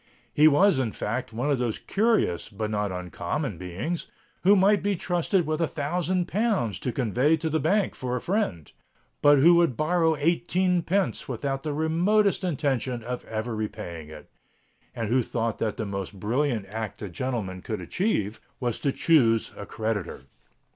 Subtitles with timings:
[0.33, 4.07] He was, in fact, one of those curious, but not uncommon beings,
[4.41, 8.19] who might be trusted with a thousand pounds to convey to the bank for a
[8.19, 8.71] friend,
[9.21, 14.31] but who would borrow eighteen pence without the remotest intention of ever repaying it,
[14.95, 19.51] and who thought that the most brilliant act a gentleman could achieve was to chouse
[19.55, 20.23] a creditor.